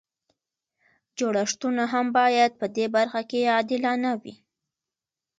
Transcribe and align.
جوړښتونه 1.17 1.83
هم 1.93 2.05
باید 2.17 2.51
په 2.59 2.65
دې 2.75 2.85
برخه 2.95 3.21
کې 3.29 3.51
عادلانه 3.55 4.11
وي. 4.21 4.35